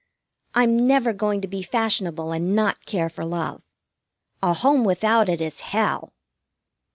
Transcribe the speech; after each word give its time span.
"I'm 0.55 0.87
never 0.87 1.13
going 1.13 1.41
to 1.41 1.47
be 1.47 1.61
fashionable 1.61 2.31
and 2.31 2.55
not 2.55 2.87
care 2.87 3.07
for 3.07 3.23
love. 3.23 3.71
A 4.41 4.53
home 4.55 4.83
without 4.83 5.29
it 5.29 5.39
is 5.41 5.59
hell." 5.59 6.11